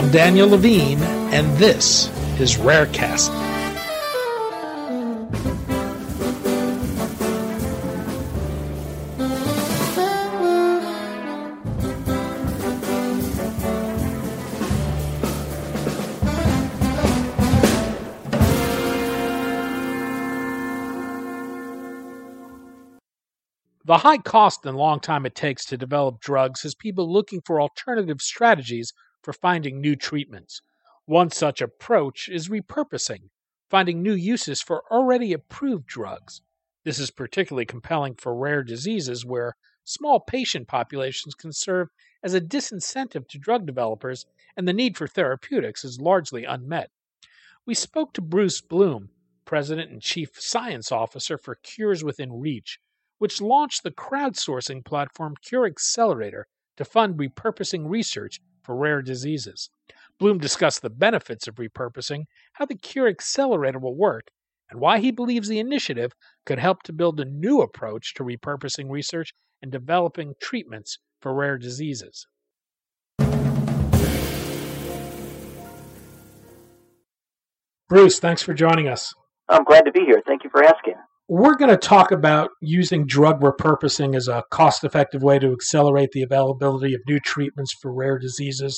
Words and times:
I'm 0.00 0.10
Daniel 0.10 0.48
Levine, 0.48 1.02
and 1.30 1.58
this 1.58 2.08
is 2.40 2.56
Rarecast. 2.56 3.28
The 23.84 23.98
high 23.98 24.16
cost 24.16 24.64
and 24.64 24.78
long 24.78 25.00
time 25.00 25.26
it 25.26 25.34
takes 25.34 25.66
to 25.66 25.76
develop 25.76 26.20
drugs 26.20 26.62
has 26.62 26.74
people 26.74 27.12
looking 27.12 27.42
for 27.42 27.60
alternative 27.60 28.22
strategies 28.22 28.94
for 29.22 29.32
finding 29.32 29.80
new 29.80 29.96
treatments. 29.96 30.62
One 31.04 31.30
such 31.30 31.60
approach 31.60 32.28
is 32.28 32.48
repurposing, 32.48 33.30
finding 33.68 34.02
new 34.02 34.14
uses 34.14 34.62
for 34.62 34.84
already 34.90 35.32
approved 35.32 35.86
drugs. 35.86 36.42
This 36.84 36.98
is 36.98 37.10
particularly 37.10 37.66
compelling 37.66 38.14
for 38.14 38.34
rare 38.34 38.62
diseases 38.62 39.24
where 39.24 39.56
small 39.84 40.20
patient 40.20 40.68
populations 40.68 41.34
can 41.34 41.52
serve 41.52 41.88
as 42.22 42.34
a 42.34 42.40
disincentive 42.40 43.28
to 43.28 43.38
drug 43.38 43.66
developers 43.66 44.26
and 44.56 44.66
the 44.66 44.72
need 44.72 44.96
for 44.96 45.06
therapeutics 45.06 45.84
is 45.84 46.00
largely 46.00 46.44
unmet. 46.44 46.90
We 47.66 47.74
spoke 47.74 48.12
to 48.14 48.22
Bruce 48.22 48.60
Bloom, 48.60 49.10
President 49.44 49.90
and 49.90 50.00
Chief 50.00 50.30
Science 50.40 50.90
Officer 50.92 51.36
for 51.36 51.56
Cures 51.56 52.04
Within 52.04 52.40
Reach, 52.40 52.78
which 53.18 53.40
launched 53.40 53.82
the 53.82 53.90
crowdsourcing 53.90 54.84
platform 54.84 55.34
Cure 55.42 55.66
Accelerator 55.66 56.46
to 56.76 56.84
fund 56.84 57.18
repurposing 57.18 57.88
research 57.88 58.40
for 58.70 58.76
rare 58.76 59.02
diseases. 59.02 59.68
Bloom 60.20 60.38
discussed 60.38 60.80
the 60.80 60.90
benefits 60.90 61.48
of 61.48 61.56
repurposing, 61.56 62.26
how 62.52 62.64
the 62.64 62.76
Cure 62.76 63.08
Accelerator 63.08 63.80
will 63.80 63.96
work, 63.96 64.28
and 64.70 64.78
why 64.78 65.00
he 65.00 65.10
believes 65.10 65.48
the 65.48 65.58
initiative 65.58 66.12
could 66.46 66.60
help 66.60 66.84
to 66.84 66.92
build 66.92 67.18
a 67.18 67.24
new 67.24 67.62
approach 67.62 68.14
to 68.14 68.22
repurposing 68.22 68.88
research 68.88 69.32
and 69.60 69.72
developing 69.72 70.34
treatments 70.40 70.98
for 71.20 71.34
rare 71.34 71.58
diseases. 71.58 72.28
Bruce, 77.88 78.20
thanks 78.20 78.40
for 78.40 78.54
joining 78.54 78.86
us. 78.86 79.12
I'm 79.48 79.64
glad 79.64 79.84
to 79.86 79.90
be 79.90 80.04
here. 80.04 80.22
Thank 80.24 80.44
you 80.44 80.50
for 80.50 80.62
asking. 80.62 80.94
We're 81.32 81.54
going 81.54 81.70
to 81.70 81.76
talk 81.76 82.10
about 82.10 82.50
using 82.60 83.06
drug 83.06 83.40
repurposing 83.40 84.16
as 84.16 84.26
a 84.26 84.42
cost 84.50 84.82
effective 84.82 85.22
way 85.22 85.38
to 85.38 85.52
accelerate 85.52 86.10
the 86.10 86.24
availability 86.24 86.92
of 86.92 87.02
new 87.06 87.20
treatments 87.20 87.72
for 87.80 87.94
rare 87.94 88.18
diseases. 88.18 88.76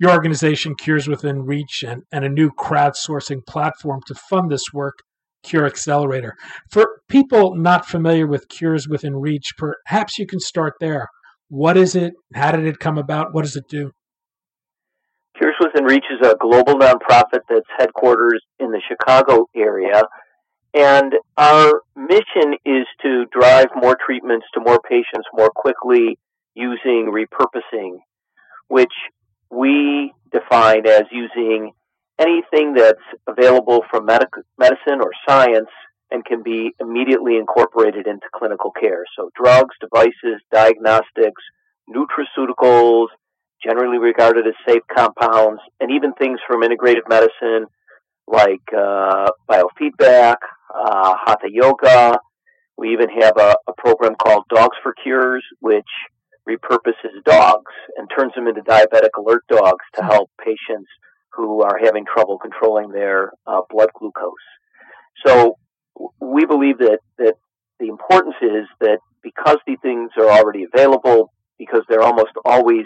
Your 0.00 0.12
organization, 0.12 0.76
Cures 0.76 1.08
Within 1.08 1.42
Reach, 1.42 1.84
and, 1.86 2.04
and 2.10 2.24
a 2.24 2.30
new 2.30 2.50
crowdsourcing 2.50 3.44
platform 3.46 4.00
to 4.06 4.14
fund 4.14 4.50
this 4.50 4.72
work, 4.72 4.94
Cure 5.42 5.66
Accelerator. 5.66 6.36
For 6.72 6.88
people 7.10 7.54
not 7.54 7.84
familiar 7.84 8.26
with 8.26 8.48
Cures 8.48 8.88
Within 8.88 9.16
Reach, 9.16 9.52
perhaps 9.58 10.18
you 10.18 10.26
can 10.26 10.40
start 10.40 10.72
there. 10.80 11.08
What 11.48 11.76
is 11.76 11.94
it? 11.94 12.14
How 12.34 12.52
did 12.52 12.64
it 12.64 12.78
come 12.78 12.96
about? 12.96 13.34
What 13.34 13.42
does 13.42 13.56
it 13.56 13.64
do? 13.68 13.90
Cures 15.36 15.56
Within 15.60 15.84
Reach 15.84 16.06
is 16.10 16.26
a 16.26 16.34
global 16.40 16.76
nonprofit 16.76 17.40
that's 17.46 17.68
headquarters 17.78 18.40
in 18.58 18.70
the 18.70 18.80
Chicago 18.88 19.48
area 19.54 20.04
and 20.74 21.14
our 21.36 21.82
mission 21.96 22.54
is 22.64 22.86
to 23.02 23.26
drive 23.26 23.68
more 23.76 23.96
treatments 24.04 24.46
to 24.54 24.60
more 24.60 24.80
patients 24.88 25.26
more 25.32 25.50
quickly 25.54 26.18
using 26.54 27.12
repurposing, 27.12 27.98
which 28.68 28.92
we 29.50 30.12
define 30.32 30.86
as 30.86 31.04
using 31.12 31.72
anything 32.18 32.74
that's 32.74 32.98
available 33.28 33.84
from 33.90 34.06
medic- 34.06 34.28
medicine 34.58 35.00
or 35.00 35.10
science 35.28 35.68
and 36.10 36.24
can 36.24 36.42
be 36.42 36.72
immediately 36.80 37.36
incorporated 37.36 38.06
into 38.06 38.26
clinical 38.34 38.70
care. 38.70 39.04
So 39.16 39.30
drugs, 39.40 39.74
devices, 39.80 40.40
diagnostics, 40.52 41.42
nutraceuticals, 41.88 43.06
generally 43.64 43.98
regarded 43.98 44.46
as 44.46 44.54
safe 44.66 44.82
compounds, 44.94 45.60
and 45.80 45.90
even 45.90 46.12
things 46.14 46.38
from 46.46 46.62
integrative 46.62 47.08
medicine 47.08 47.66
like 48.26 48.62
uh, 48.76 49.30
biofeedback, 49.48 50.36
uh, 50.74 51.14
hatha 51.24 51.48
yoga. 51.50 52.18
We 52.76 52.92
even 52.92 53.08
have 53.20 53.36
a, 53.38 53.54
a 53.68 53.72
program 53.76 54.14
called 54.16 54.44
Dogs 54.48 54.76
for 54.82 54.94
Cures, 55.02 55.44
which 55.60 55.84
repurposes 56.48 57.22
dogs 57.24 57.72
and 57.96 58.08
turns 58.16 58.32
them 58.34 58.48
into 58.48 58.60
diabetic 58.62 59.10
alert 59.18 59.44
dogs 59.48 59.84
to 59.94 60.02
help 60.02 60.30
patients 60.38 60.88
who 61.32 61.62
are 61.62 61.78
having 61.82 62.04
trouble 62.04 62.38
controlling 62.38 62.90
their 62.90 63.32
uh, 63.46 63.60
blood 63.70 63.88
glucose. 63.98 64.32
So 65.24 65.56
we 66.20 66.44
believe 66.44 66.78
that, 66.78 66.98
that 67.18 67.34
the 67.80 67.88
importance 67.88 68.36
is 68.42 68.66
that 68.80 68.98
because 69.22 69.56
these 69.66 69.78
things 69.82 70.10
are 70.18 70.30
already 70.30 70.64
available, 70.64 71.32
because 71.58 71.82
they're 71.88 72.02
almost 72.02 72.32
always 72.44 72.84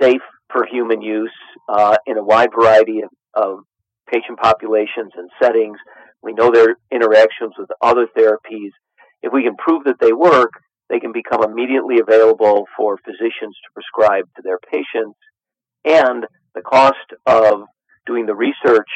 safe 0.00 0.20
for 0.52 0.66
human 0.66 1.00
use 1.00 1.32
uh, 1.68 1.96
in 2.06 2.18
a 2.18 2.22
wide 2.22 2.50
variety 2.54 3.00
of, 3.00 3.10
of 3.34 3.58
patient 4.12 4.38
populations 4.38 5.12
and 5.16 5.30
settings, 5.42 5.78
we 6.22 6.32
know 6.32 6.50
their 6.50 6.76
interactions 6.92 7.54
with 7.58 7.70
other 7.80 8.06
therapies. 8.16 8.70
If 9.22 9.32
we 9.32 9.42
can 9.42 9.56
prove 9.56 9.84
that 9.84 10.00
they 10.00 10.12
work, 10.12 10.50
they 10.90 11.00
can 11.00 11.12
become 11.12 11.42
immediately 11.42 12.00
available 12.00 12.66
for 12.76 12.98
physicians 12.98 13.56
to 13.64 13.72
prescribe 13.72 14.24
to 14.36 14.42
their 14.42 14.58
patients. 14.70 15.18
And 15.84 16.26
the 16.54 16.60
cost 16.60 16.96
of 17.26 17.62
doing 18.06 18.26
the 18.26 18.34
research 18.34 18.88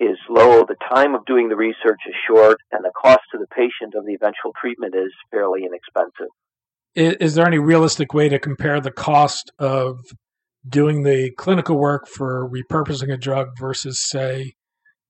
is 0.00 0.16
low, 0.30 0.64
the 0.64 0.76
time 0.88 1.14
of 1.14 1.26
doing 1.26 1.48
the 1.48 1.56
research 1.56 2.00
is 2.08 2.14
short, 2.26 2.58
and 2.70 2.84
the 2.84 2.92
cost 3.00 3.20
to 3.32 3.38
the 3.38 3.48
patient 3.48 3.94
of 3.96 4.06
the 4.06 4.14
eventual 4.14 4.52
treatment 4.60 4.94
is 4.94 5.12
fairly 5.30 5.62
inexpensive. 5.64 6.30
Is, 6.94 7.34
there 7.34 7.46
any 7.46 7.58
realistic 7.58 8.14
way 8.14 8.28
to 8.28 8.38
compare 8.38 8.80
the 8.80 8.92
cost 8.92 9.52
of 9.58 10.00
doing 10.66 11.02
the 11.02 11.30
clinical 11.32 11.78
work 11.78 12.06
for 12.06 12.48
repurposing 12.48 13.12
a 13.12 13.16
drug 13.16 13.48
versus, 13.58 13.98
say, 14.00 14.54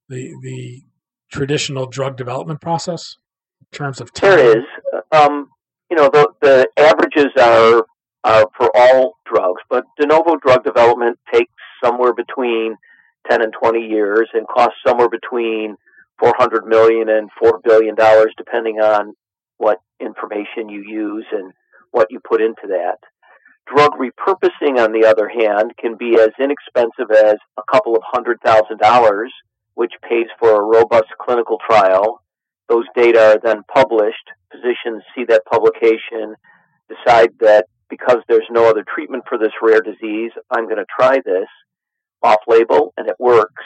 the 0.09 0.33
the 0.43 0.83
traditional 1.31 1.87
drug 1.87 2.17
development 2.17 2.61
process 2.61 3.17
in 3.61 3.77
terms 3.77 4.01
of 4.01 4.13
time? 4.13 4.31
There 4.31 4.59
is. 4.59 4.65
Um, 5.13 5.49
you 5.91 5.97
know, 5.97 6.11
the, 6.13 6.29
the 6.43 6.69
averages 6.77 7.33
are, 7.41 7.87
are 8.25 8.47
for 8.57 8.71
all 8.75 9.15
drugs, 9.25 9.63
but 9.71 9.85
de 9.99 10.07
novo 10.07 10.37
drug 10.37 10.65
development 10.65 11.19
takes 11.33 11.53
somewhere 11.83 12.13
between 12.13 12.77
10 13.31 13.43
and 13.43 13.53
20 13.59 13.81
years 13.81 14.29
and 14.35 14.47
costs 14.49 14.79
somewhere 14.87 15.09
between 15.09 15.77
400 16.21 16.67
million 16.67 17.09
and 17.09 17.31
4 17.39 17.61
billion 17.65 17.95
dollars 17.95 18.33
depending 18.37 18.81
on 18.81 19.15
what 19.59 19.79
information 20.01 20.69
you 20.69 20.83
use 20.83 21.27
and 21.33 21.53
what 21.93 22.09
you 22.11 22.21
put 22.21 22.41
into 22.41 22.67
that. 22.69 22.99
Drug 23.75 23.93
repurposing, 23.93 24.79
on 24.79 24.93
the 24.93 25.07
other 25.07 25.29
hand, 25.29 25.73
can 25.79 25.97
be 25.97 26.19
as 26.19 26.31
inexpensive 26.41 27.11
as 27.11 27.37
a 27.59 27.63
couple 27.71 27.95
of 27.95 28.03
hundred 28.05 28.41
thousand 28.45 28.79
dollars 28.79 29.33
which 29.79 29.93
pays 30.09 30.27
for 30.41 30.61
a 30.61 30.65
robust 30.65 31.07
clinical 31.21 31.57
trial. 31.65 32.21
Those 32.69 32.85
data 32.97 33.35
are 33.35 33.41
then 33.41 33.63
published. 33.73 34.29
Physicians 34.51 35.05
see 35.15 35.25
that 35.29 35.45
publication, 35.47 36.35
decide 36.89 37.31
that 37.39 37.67
because 37.89 38.19
there's 38.29 38.49
no 38.51 38.69
other 38.69 38.85
treatment 38.93 39.23
for 39.29 39.39
this 39.39 39.53
rare 39.63 39.81
disease, 39.81 40.33
I'm 40.51 40.65
going 40.65 40.79
to 40.79 40.85
try 40.99 41.21
this 41.25 41.47
off 42.25 42.41
label 42.49 42.93
and 42.97 43.09
it 43.09 43.15
works. 43.21 43.63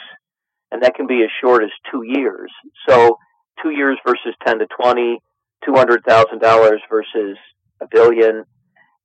And 0.71 0.83
that 0.83 0.93
can 0.93 1.07
be 1.07 1.23
as 1.23 1.31
short 1.41 1.63
as 1.63 1.71
two 1.91 2.03
years. 2.05 2.51
So 2.87 3.17
two 3.63 3.71
years 3.71 3.97
versus 4.05 4.35
10 4.45 4.59
to 4.59 4.67
20, 4.79 5.17
$200,000 5.67 6.77
versus 6.91 7.37
a 7.81 7.87
billion. 7.89 8.43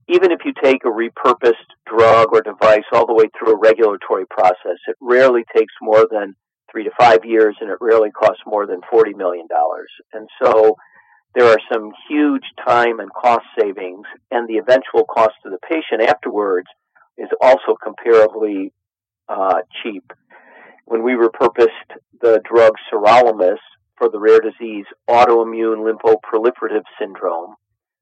Even 0.09 0.33
if 0.33 0.41
you 0.45 0.53
take 0.63 0.85
a 0.85 0.89
repurposed 0.89 1.53
drug 1.87 2.29
or 2.33 2.41
device 2.41 2.85
all 2.93 3.07
the 3.07 3.15
way 3.15 3.27
through 3.39 3.55
a 3.55 3.59
regulatory 3.59 4.27
process, 4.27 4.79
it 4.87 4.97
rarely 5.01 5.45
takes 5.55 5.73
more 5.83 6.07
than 6.11 6.35
three 6.71 6.85
to 6.85 6.91
five 6.99 7.25
years, 7.25 7.57
and 7.61 7.71
it 7.71 7.79
rarely 7.81 8.11
costs 8.11 8.43
more 8.47 8.67
than 8.67 8.81
$40 8.93 9.17
million. 9.17 9.47
And 10.13 10.29
so 10.43 10.77
there 11.35 11.47
are 11.47 11.59
some 11.73 11.93
huge 12.09 12.45
time 12.67 13.01
and 13.01 13.11
cost 13.13 13.45
savings, 13.59 14.07
and 14.31 14.49
the 14.49 14.59
eventual 14.59 15.05
cost 15.05 15.35
to 15.45 15.51
the 15.51 15.59
patient 15.69 16.09
afterwards 16.09 16.69
is 17.19 17.29
also 17.41 17.77
comparably 17.85 18.73
uh, 19.29 19.61
cheap. 19.83 20.05
When 20.87 21.03
we 21.03 21.13
repurposed 21.13 21.69
the 22.21 22.41
drug 22.51 22.73
sirolimus 22.91 23.59
for 23.97 24.09
the 24.09 24.19
rare 24.19 24.41
disease 24.41 24.87
autoimmune 25.09 25.85
lymphoproliferative 25.85 26.85
syndrome, 26.99 27.57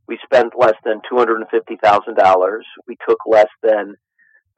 we 0.09 0.19
spent 0.25 0.53
less 0.59 0.75
than 0.85 1.01
$250,000. 1.11 2.61
We 2.87 2.97
took 3.09 3.19
less 3.27 3.49
than 3.63 3.95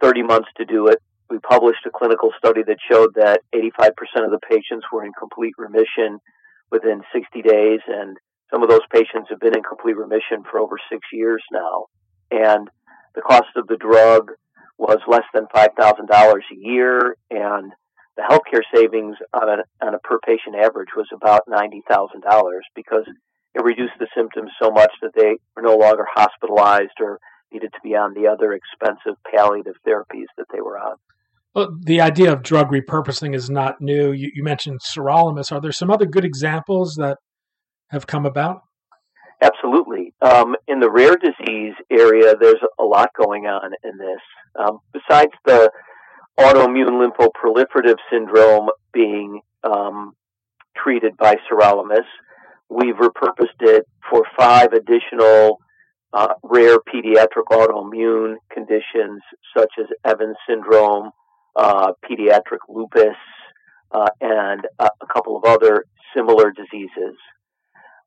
30 0.01 0.23
months 0.23 0.49
to 0.57 0.65
do 0.65 0.89
it 0.89 0.99
we 1.31 1.39
published 1.39 1.85
a 1.87 1.91
clinical 1.91 2.31
study 2.39 2.63
that 2.67 2.79
showed 2.91 3.15
that 3.15 3.41
85% 3.55 4.25
of 4.25 4.31
the 4.31 4.41
patients 4.49 4.87
were 4.93 5.05
in 5.05 5.13
complete 5.19 5.55
remission 5.59 6.19
within 6.71 7.03
60 7.13 7.43
days, 7.43 7.81
and 7.87 8.17
some 8.51 8.63
of 8.63 8.71
those 8.71 8.87
patients 8.93 9.29
have 9.31 9.41
been 9.41 9.57
in 9.57 9.63
complete 9.63 9.97
remission 9.97 10.43
for 10.51 10.59
over 10.59 10.77
six 10.91 11.01
years 11.13 11.43
now. 11.53 11.87
And 12.31 12.69
the 13.15 13.21
cost 13.21 13.49
of 13.57 13.67
the 13.67 13.77
drug 13.77 14.33
was 14.79 14.99
less 15.07 15.25
than 15.35 15.47
$5,000 15.55 16.09
a 16.09 16.41
year, 16.57 17.17
and 17.31 17.73
the 18.17 18.23
healthcare 18.23 18.63
savings 18.75 19.17
on 19.33 19.49
a, 19.49 19.87
on 19.87 19.95
a 19.95 19.99
per 19.99 20.19
patient 20.21 20.57
average 20.57 20.89
was 20.97 21.09
about 21.13 21.43
$90,000 21.49 21.81
because 22.75 23.05
it 23.59 23.65
reduced 23.65 23.95
the 23.99 24.07
symptoms 24.17 24.51
so 24.63 24.71
much 24.71 24.93
that 25.03 25.13
they 25.15 25.37
were 25.57 25.63
no 25.63 25.77
longer 25.77 26.07
hospitalized 26.15 27.01
or 27.01 27.19
needed 27.53 27.73
to 27.73 27.81
be 27.83 27.95
on 27.95 28.15
the 28.15 28.29
other 28.29 28.53
expensive 28.53 29.17
palliative 29.35 29.75
therapies 29.87 30.27
that 30.37 30.47
they 30.53 30.61
were 30.61 30.79
on. 30.79 30.97
Well, 31.55 31.77
the 31.81 32.01
idea 32.01 32.33
of 32.33 32.43
drug 32.43 32.71
repurposing 32.71 33.35
is 33.35 33.51
not 33.51 33.81
new. 33.81 34.13
You, 34.13 34.31
you 34.35 34.45
mentioned 34.45 34.81
sirolimus. 34.81 35.51
Are 35.51 35.61
there 35.61 35.73
some 35.73 35.91
other 35.91 36.07
good 36.07 36.25
examples 36.25 36.95
that 36.97 37.19
have 37.91 38.07
come 38.07 38.27
about? 38.27 38.63
Absolutely. 39.43 40.15
Um, 40.21 40.57
in 40.67 40.81
the 40.81 40.91
rare 40.91 41.17
disease 41.17 41.75
area, 41.91 42.35
there's 42.39 42.63
a 42.79 42.85
lot 42.85 43.11
going 43.19 43.47
on 43.47 43.73
in 43.83 43.97
this. 43.97 44.21
Um, 44.59 44.79
besides 44.93 45.33
the 45.47 45.71
autoimmune 46.39 47.01
lymphoproliferative 47.01 47.97
syndrome 48.11 48.69
being 48.93 49.41
um, 49.65 50.13
treated 50.77 51.17
by 51.17 51.37
sirolimus, 51.51 52.05
we've 52.69 52.97
repurposed 52.97 53.61
it 53.61 53.87
for 54.11 54.23
five 54.39 54.73
additional 54.73 55.59
uh, 56.13 56.35
rare 56.43 56.79
pediatric 56.79 57.45
autoimmune 57.51 58.37
conditions 58.51 59.23
such 59.57 59.73
as 59.79 59.87
Evans 60.05 60.37
syndrome, 60.49 61.11
uh, 61.57 61.93
pediatric 62.09 62.59
lupus, 62.69 63.17
uh, 63.93 64.09
and 64.21 64.67
a 64.79 64.89
couple 65.13 65.37
of 65.37 65.45
other 65.45 65.85
similar 66.15 66.51
diseases. 66.51 67.17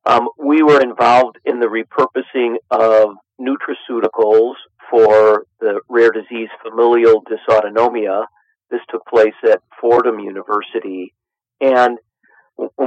Um, 0.04 0.28
we 0.38 0.62
were 0.62 0.80
involved 0.80 1.38
in 1.44 1.60
the 1.60 1.66
repurposing 1.66 2.56
of 2.70 3.16
nutraceuticals 3.40 4.54
for 4.90 5.46
the 5.60 5.80
rare 5.88 6.10
disease 6.10 6.48
familial 6.62 7.22
dysautonomia. 7.24 8.24
This 8.70 8.80
took 8.90 9.06
place 9.06 9.34
at 9.44 9.60
Fordham 9.80 10.18
University. 10.18 11.14
And 11.60 11.98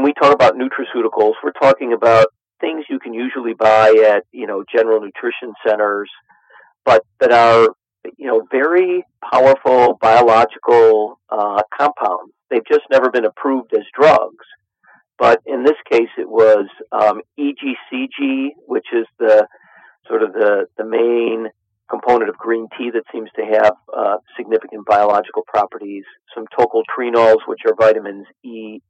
we 0.05 0.13
talk 0.13 0.31
about 0.31 0.53
nutraceuticals, 0.53 1.33
we're 1.43 1.51
talking 1.59 1.91
about 1.91 2.27
things 2.61 2.85
you 2.91 2.99
can 2.99 3.11
usually 3.11 3.55
buy 3.55 3.89
at, 4.07 4.23
you 4.31 4.45
know, 4.45 4.63
general 4.71 5.01
nutrition 5.01 5.51
centers, 5.65 6.11
but 6.85 7.03
that 7.19 7.31
are, 7.31 7.69
you 8.15 8.27
know, 8.27 8.47
very 8.51 9.03
powerful 9.33 9.97
biological 9.99 11.19
uh, 11.29 11.63
compounds. 11.75 12.31
They've 12.51 12.67
just 12.71 12.83
never 12.91 13.09
been 13.09 13.25
approved 13.25 13.73
as 13.73 13.81
drugs. 13.99 14.45
But 15.17 15.41
in 15.47 15.63
this 15.63 15.77
case, 15.91 16.13
it 16.19 16.29
was 16.29 16.67
um, 16.91 17.21
EGCG, 17.39 18.49
which 18.67 18.85
is 18.93 19.07
the 19.17 19.47
sort 20.07 20.21
of 20.21 20.33
the, 20.33 20.67
the 20.77 20.85
main 20.85 21.47
component 21.89 22.29
of 22.29 22.37
green 22.37 22.67
tea 22.77 22.91
that 22.91 23.05
seems 23.11 23.29
to 23.37 23.43
have 23.43 23.73
uh, 23.91 24.17
significant 24.37 24.85
biological 24.85 25.41
properties. 25.47 26.03
Some 26.35 26.45
tocotrienols, 26.55 27.47
which 27.47 27.61
are 27.65 27.73
vitamins 27.73 28.27
E, 28.43 28.81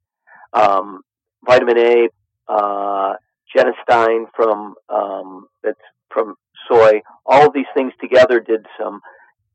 um, 0.56 1.02
vitamin 1.46 1.78
A, 1.78 2.10
uh, 2.48 3.14
genistein 3.56 4.26
from 4.36 4.76
um, 4.90 5.48
that's 5.64 5.78
from 6.12 6.36
soy. 6.70 7.02
All 7.26 7.48
of 7.48 7.54
these 7.54 7.66
things 7.76 7.94
together 8.02 8.40
did 8.40 8.66
some 8.80 9.02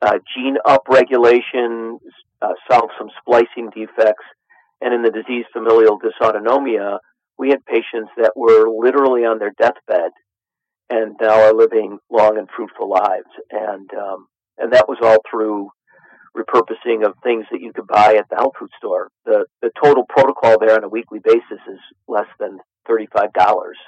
uh, 0.02 0.19
gene 0.35 0.56
upregulation, 0.67 1.99
uh, 2.43 2.52
solved 2.70 2.93
some 2.99 3.11
splicing 3.20 3.70
defects, 3.75 4.25
and 4.81 4.94
in 4.94 5.02
the 5.02 5.11
disease 5.11 5.44
familial 5.52 5.99
dysautonomia, 5.99 6.99
we 7.38 7.50
had 7.50 7.64
patients 7.64 8.11
that 8.17 8.32
were 8.37 8.69
literally 8.69 9.25
on 9.25 9.38
their 9.38 9.53
deathbed 9.58 10.11
and 10.91 11.17
now 11.20 11.41
are 11.41 11.55
living 11.55 11.99
long 12.11 12.37
and 12.37 12.49
fruitful 12.55 12.88
lives. 12.88 13.31
And 13.50 13.91
um, 13.94 14.26
and 14.58 14.73
that 14.73 14.88
was 14.88 14.99
all 15.03 15.19
through 15.31 15.70
repurposing 16.37 17.05
of 17.05 17.15
things 17.23 17.44
that 17.50 17.61
you 17.61 17.73
could 17.73 17.87
buy 17.87 18.15
at 18.19 18.29
the 18.29 18.37
health 18.37 18.55
food 18.59 18.71
store. 18.79 19.11
The 19.25 19.47
the 19.62 19.71
total 19.82 20.05
protocol 20.09 20.59
there 20.59 20.77
on 20.77 20.85
a 20.85 20.88
weekly 20.88 21.21
basis 21.23 21.61
is 21.69 21.81
less 22.09 22.29
than 22.38 22.59
thirty 22.87 23.09
five 23.12 23.32
dollars, 23.32 23.79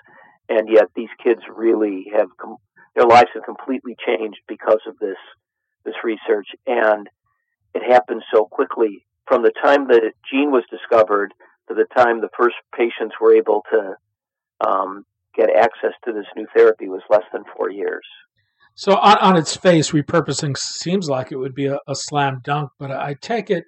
and 0.49 0.69
yet 0.69 0.89
these 0.94 1.11
kids 1.23 1.41
really 1.55 2.06
have 2.15 2.29
com- 2.37 2.56
their 2.94 3.06
lives 3.06 3.31
have 3.35 3.44
completely 3.44 3.97
changed 4.06 4.41
because 4.49 4.81
of 4.87 4.99
this 4.99 5.19
this 5.85 5.94
research, 6.05 6.49
and 6.67 7.09
it 7.75 7.83
happened 7.83 8.23
so 8.33 8.44
quickly 8.44 9.05
from 9.27 9.43
the 9.43 9.53
time 9.62 9.87
the 9.87 10.12
gene 10.31 10.50
was 10.50 10.65
discovered 10.71 11.33
to 11.69 11.75
the 11.75 11.87
time 11.97 12.21
the 12.21 12.29
first 12.37 12.56
patients 12.77 13.15
were 13.21 13.35
able 13.35 13.65
to 13.71 13.97
um, 14.67 15.05
get 15.35 15.49
access 15.50 15.93
to 16.05 16.12
this 16.12 16.27
new 16.37 16.47
therapy 16.55 16.89
was 16.89 17.03
less 17.09 17.25
than 17.33 17.44
four 17.56 17.71
years. 17.71 18.05
So, 18.74 18.96
on, 18.96 19.19
on 19.19 19.36
its 19.36 19.56
face, 19.56 19.90
repurposing 19.90 20.56
seems 20.56 21.08
like 21.08 21.30
it 21.30 21.36
would 21.36 21.54
be 21.54 21.66
a, 21.66 21.78
a 21.86 21.94
slam 21.94 22.40
dunk, 22.42 22.70
but 22.78 22.90
I 22.90 23.14
take 23.20 23.50
it 23.50 23.64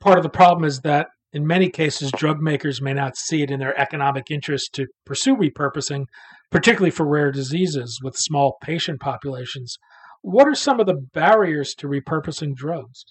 part 0.00 0.18
of 0.18 0.24
the 0.24 0.30
problem 0.30 0.64
is 0.64 0.80
that 0.80 1.08
in 1.32 1.46
many 1.46 1.70
cases, 1.70 2.10
drug 2.12 2.40
makers 2.40 2.82
may 2.82 2.92
not 2.92 3.16
see 3.16 3.42
it 3.42 3.50
in 3.50 3.58
their 3.58 3.78
economic 3.80 4.30
interest 4.30 4.74
to 4.74 4.86
pursue 5.06 5.34
repurposing, 5.34 6.04
particularly 6.50 6.90
for 6.90 7.08
rare 7.08 7.32
diseases 7.32 8.00
with 8.02 8.16
small 8.16 8.58
patient 8.62 9.00
populations. 9.00 9.78
What 10.20 10.46
are 10.46 10.54
some 10.54 10.78
of 10.78 10.86
the 10.86 11.00
barriers 11.14 11.74
to 11.76 11.88
repurposing 11.88 12.54
drugs? 12.54 13.04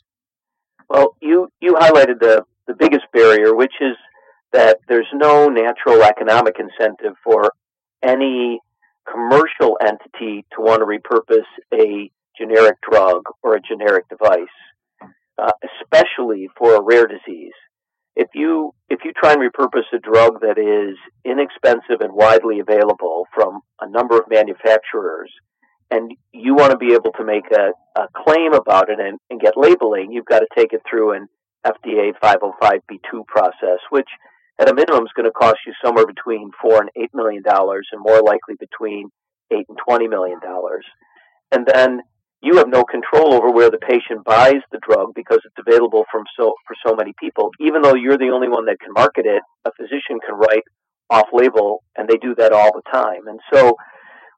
Well, 0.88 1.16
you, 1.22 1.50
you 1.62 1.74
highlighted 1.74 2.20
the, 2.20 2.44
the 2.68 2.76
biggest 2.76 3.06
barrier, 3.12 3.56
which 3.56 3.74
is 3.82 3.96
that 4.54 4.80
there's 4.88 5.08
no 5.14 5.48
natural 5.48 6.04
economic 6.04 6.58
incentive 6.60 7.16
for 7.24 7.52
any 8.04 8.60
commercial 9.10 9.78
entity 9.82 10.46
to 10.54 10.62
want 10.62 10.82
to 10.82 10.86
repurpose 10.86 11.48
a 11.74 12.12
generic 12.38 12.78
drug 12.90 13.24
or 13.44 13.56
a 13.56 13.62
generic 13.62 14.06
device, 14.10 14.56
uh, 15.42 15.52
especially 15.82 16.50
for 16.58 16.76
a 16.76 16.82
rare 16.82 17.08
disease. 17.08 17.54
If 18.16 18.28
you 18.36 18.74
if 18.90 19.00
you 19.06 19.14
try 19.14 19.34
and 19.34 19.42
repurpose 19.42 19.88
a 19.94 20.00
drug 20.00 20.42
that 20.42 20.58
is 20.58 20.98
inexpensive 21.24 22.02
and 22.02 22.14
widely 22.14 22.60
available 22.60 23.26
from 23.34 23.62
a 23.80 23.90
number 23.90 24.18
of 24.18 24.30
manufacturers, 24.30 25.32
and 25.90 26.12
you 26.34 26.56
want 26.56 26.72
to 26.72 26.78
be 26.78 26.94
able 26.94 27.12
to 27.18 27.24
make 27.24 27.46
a, 27.52 27.72
a 28.00 28.08
claim 28.16 28.54
about 28.54 28.90
it 28.90 29.00
and, 29.00 29.18
and 29.30 29.40
get 29.40 29.54
labeling, 29.56 30.12
you've 30.12 30.26
got 30.26 30.40
to 30.40 30.48
take 30.58 30.74
it 30.74 30.82
through 30.90 31.14
an 31.14 31.28
FDA 31.66 32.12
505b2 32.22 33.26
process, 33.28 33.80
which 33.90 34.10
at 34.62 34.70
a 34.70 34.76
minimum 34.76 35.04
is 35.04 35.12
going 35.16 35.26
to 35.26 35.32
cost 35.32 35.58
you 35.66 35.74
somewhere 35.84 36.06
between 36.06 36.52
four 36.62 36.80
and 36.80 36.90
eight 36.96 37.10
million 37.14 37.42
dollars, 37.42 37.88
and 37.92 38.02
more 38.02 38.22
likely 38.22 38.56
between 38.60 39.10
eight 39.52 39.66
and 39.68 39.78
twenty 39.86 40.08
million 40.08 40.40
dollars. 40.40 40.86
And 41.52 41.66
then 41.66 42.02
you 42.44 42.58
have 42.58 42.70
no 42.70 42.84
control 42.84 43.34
over 43.34 43.52
where 43.52 43.72
the 43.72 43.80
patient 43.80 44.24
buys 44.24 44.62
the 44.72 44.80
drug 44.88 45.14
because 45.16 45.40
it's 45.46 45.68
available 45.68 46.06
from 46.12 46.24
so 46.38 46.54
for 46.68 46.76
so 46.86 46.96
many 46.96 47.14
people. 47.20 47.50
Even 47.60 47.82
though 47.82 47.96
you're 47.96 48.20
the 48.20 48.30
only 48.34 48.50
one 48.50 48.66
that 48.66 48.80
can 48.80 48.94
market 48.94 49.26
it, 49.26 49.42
a 49.66 49.72
physician 49.74 50.20
can 50.26 50.36
write 50.36 50.64
off 51.10 51.28
label, 51.34 51.84
and 51.98 52.08
they 52.08 52.18
do 52.18 52.36
that 52.36 52.54
all 52.54 52.72
the 52.74 52.84
time. 52.92 53.28
And 53.28 53.40
so 53.52 53.76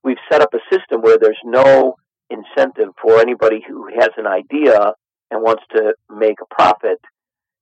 we've 0.03 0.17
set 0.31 0.41
up 0.41 0.53
a 0.53 0.75
system 0.75 1.01
where 1.01 1.17
there's 1.19 1.37
no 1.43 1.95
incentive 2.29 2.93
for 3.01 3.19
anybody 3.19 3.61
who 3.67 3.87
has 3.99 4.09
an 4.17 4.25
idea 4.25 4.93
and 5.31 5.43
wants 5.43 5.63
to 5.75 5.93
make 6.09 6.37
a 6.41 6.55
profit 6.55 6.99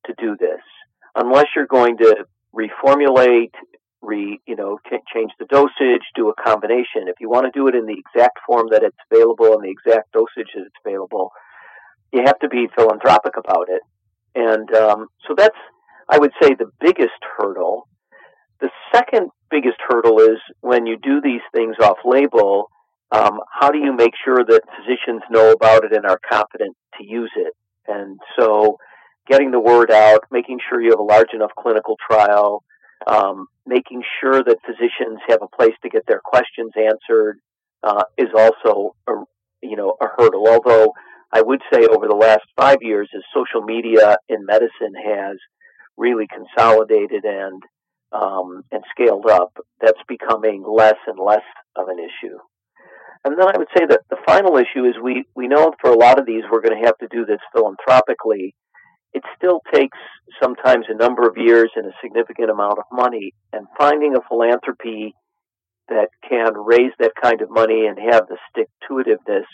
to 0.05 0.13
do 0.17 0.37
this. 0.39 0.61
Unless 1.15 1.47
you're 1.55 1.67
going 1.67 1.97
to 1.97 2.25
reformulate, 2.55 3.53
re, 4.01 4.39
you 4.45 4.55
know, 4.55 4.77
change 5.13 5.31
the 5.39 5.45
dosage, 5.45 6.03
do 6.15 6.29
a 6.29 6.35
combination. 6.35 7.07
If 7.07 7.15
you 7.19 7.29
want 7.29 7.45
to 7.45 7.57
do 7.57 7.67
it 7.67 7.75
in 7.75 7.85
the 7.85 7.97
exact 7.97 8.39
form 8.45 8.67
that 8.71 8.83
it's 8.83 8.97
available 9.11 9.53
and 9.53 9.63
the 9.63 9.69
exact 9.69 10.11
dosage 10.11 10.51
that 10.55 10.65
it's 10.65 10.75
available, 10.85 11.31
you 12.11 12.21
have 12.25 12.39
to 12.39 12.49
be 12.49 12.67
philanthropic 12.75 13.33
about 13.37 13.67
it. 13.69 13.81
And 14.35 14.73
um, 14.75 15.07
so 15.27 15.35
that's, 15.37 15.57
I 16.09 16.17
would 16.17 16.31
say, 16.41 16.55
the 16.55 16.71
biggest 16.79 17.21
hurdle. 17.37 17.87
The 18.59 18.69
second 18.93 19.29
biggest 19.49 19.77
hurdle 19.87 20.19
is 20.19 20.37
when 20.61 20.85
you 20.85 20.97
do 20.97 21.21
these 21.21 21.41
things 21.53 21.75
off 21.81 21.97
label, 22.05 22.69
um, 23.11 23.39
how 23.59 23.71
do 23.71 23.77
you 23.77 23.93
make 23.93 24.13
sure 24.23 24.43
that 24.43 24.61
physicians 24.77 25.21
know 25.29 25.51
about 25.51 25.83
it 25.83 25.93
and 25.93 26.05
are 26.05 26.19
confident 26.29 26.75
to 26.97 27.05
use 27.05 27.31
it? 27.35 27.53
And 27.87 28.19
so 28.37 28.77
getting 29.29 29.51
the 29.51 29.59
word 29.59 29.91
out, 29.91 30.23
making 30.31 30.59
sure 30.67 30.81
you 30.81 30.91
have 30.91 30.99
a 30.99 31.03
large 31.03 31.33
enough 31.33 31.51
clinical 31.57 31.95
trial, 32.09 32.63
um, 33.07 33.47
making 33.65 34.01
sure 34.19 34.43
that 34.43 34.57
physicians 34.65 35.19
have 35.27 35.39
a 35.41 35.55
place 35.55 35.75
to 35.83 35.89
get 35.89 36.03
their 36.07 36.21
questions 36.23 36.71
answered 36.77 37.39
uh, 37.83 38.03
is 38.17 38.29
also 38.35 38.95
a, 39.07 39.13
you 39.61 39.75
know 39.75 39.95
a 40.01 40.07
hurdle. 40.17 40.47
Although 40.47 40.93
I 41.33 41.41
would 41.41 41.61
say 41.73 41.85
over 41.85 42.07
the 42.07 42.15
last 42.15 42.43
five 42.59 42.77
years, 42.81 43.09
as 43.15 43.21
social 43.33 43.61
media 43.61 44.17
in 44.29 44.45
medicine 44.45 44.93
has 45.03 45.37
really 45.97 46.27
consolidated 46.27 47.23
and 47.23 47.61
um, 48.11 48.63
and 48.71 48.83
scaled 48.91 49.27
up, 49.27 49.57
that's 49.79 50.01
becoming 50.07 50.63
less 50.67 50.97
and 51.07 51.17
less 51.17 51.45
of 51.75 51.87
an 51.87 51.97
issue. 51.99 52.37
And 53.23 53.37
then 53.37 53.47
I 53.47 53.57
would 53.57 53.67
say 53.77 53.85
that 53.85 54.01
the 54.09 54.17
final 54.25 54.57
issue 54.57 54.85
is 54.85 54.95
we, 55.01 55.25
we 55.35 55.47
know 55.47 55.71
for 55.79 55.91
a 55.91 55.97
lot 55.97 56.19
of 56.19 56.25
these 56.25 56.43
we're 56.51 56.61
going 56.61 56.79
to 56.79 56.85
have 56.85 56.97
to 56.97 57.07
do 57.11 57.25
this 57.25 57.39
philanthropically. 57.53 58.55
Still 59.41 59.61
takes 59.73 59.97
sometimes 60.41 60.85
a 60.87 60.93
number 60.93 61.27
of 61.27 61.35
years 61.35 61.71
and 61.75 61.87
a 61.87 61.93
significant 62.01 62.51
amount 62.51 62.77
of 62.77 62.85
money. 62.91 63.33
And 63.51 63.65
finding 63.75 64.15
a 64.15 64.21
philanthropy 64.29 65.15
that 65.89 66.09
can 66.29 66.53
raise 66.55 66.91
that 66.99 67.13
kind 67.21 67.41
of 67.41 67.49
money 67.49 67.87
and 67.87 67.97
have 68.11 68.27
the 68.27 68.37
stick 68.49 68.69
to 68.87 69.03
itiveness 69.03 69.45